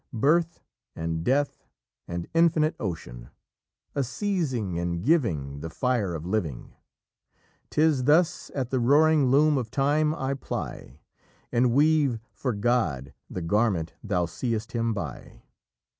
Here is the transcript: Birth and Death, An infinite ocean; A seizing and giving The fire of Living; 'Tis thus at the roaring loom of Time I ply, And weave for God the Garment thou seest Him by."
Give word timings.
Birth 0.13 0.63
and 0.95 1.23
Death, 1.23 1.67
An 2.07 2.25
infinite 2.33 2.75
ocean; 2.79 3.29
A 3.93 4.03
seizing 4.03 4.79
and 4.79 5.03
giving 5.05 5.59
The 5.59 5.69
fire 5.69 6.15
of 6.15 6.25
Living; 6.25 6.73
'Tis 7.69 8.05
thus 8.05 8.49
at 8.55 8.71
the 8.71 8.79
roaring 8.79 9.27
loom 9.29 9.59
of 9.59 9.69
Time 9.69 10.15
I 10.15 10.33
ply, 10.33 10.97
And 11.51 11.71
weave 11.71 12.19
for 12.33 12.53
God 12.53 13.13
the 13.29 13.43
Garment 13.43 13.93
thou 14.03 14.25
seest 14.25 14.71
Him 14.71 14.91
by." 14.91 15.43